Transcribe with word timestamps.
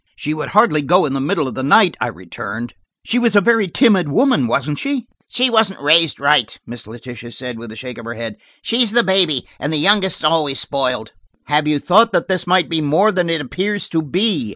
"She 0.15 0.33
would 0.33 0.49
hardly 0.49 0.81
go 0.81 1.05
in 1.05 1.13
the 1.13 1.19
middle 1.19 1.47
of 1.47 1.53
the 1.53 1.61
night," 1.61 1.95
I 2.01 2.07
returned. 2.07 2.73
"She 3.05 3.19
was 3.19 3.35
a 3.35 3.39
very 3.39 3.67
timid 3.67 4.09
woman, 4.11 4.47
wasn't 4.47 4.79
she?" 4.79 5.05
"She 5.27 5.47
wasn't 5.47 5.79
raised 5.79 6.19
right," 6.19 6.57
Miss 6.65 6.87
Letitia 6.87 7.31
said 7.31 7.59
with 7.59 7.71
a 7.71 7.75
shake 7.75 7.99
of 7.99 8.05
her 8.05 8.15
head. 8.15 8.37
"She's 8.63 8.93
the 8.93 9.03
baby, 9.03 9.47
and 9.59 9.71
the 9.71 9.77
youngest's 9.77 10.23
always 10.23 10.59
spoiled." 10.59 11.11
"Have 11.43 11.67
you 11.67 11.77
thought 11.77 12.13
that 12.13 12.27
this 12.27 12.47
might 12.47 12.67
be 12.67 12.81
more 12.81 13.11
than 13.11 13.29
it 13.29 13.41
appears 13.41 13.87
to 13.89 14.01
be?" 14.01 14.25